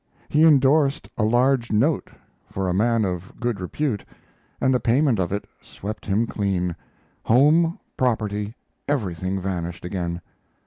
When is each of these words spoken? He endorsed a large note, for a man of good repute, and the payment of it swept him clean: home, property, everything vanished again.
He 0.29 0.41
endorsed 0.45 1.09
a 1.15 1.23
large 1.23 1.71
note, 1.71 2.09
for 2.49 2.67
a 2.67 2.73
man 2.73 3.05
of 3.05 3.39
good 3.39 3.59
repute, 3.61 4.03
and 4.59 4.73
the 4.73 4.79
payment 4.79 5.19
of 5.19 5.31
it 5.31 5.45
swept 5.61 6.07
him 6.07 6.25
clean: 6.25 6.75
home, 7.23 7.77
property, 7.97 8.55
everything 8.87 9.39
vanished 9.39 9.85
again. 9.85 10.19